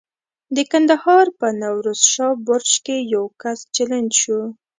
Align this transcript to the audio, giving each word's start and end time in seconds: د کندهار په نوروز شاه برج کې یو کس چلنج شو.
د 0.55 0.57
کندهار 0.71 1.25
په 1.39 1.47
نوروز 1.61 2.01
شاه 2.13 2.35
برج 2.47 2.71
کې 2.85 2.97
یو 3.13 3.25
کس 3.41 3.59
چلنج 3.75 4.09
شو. 4.21 4.41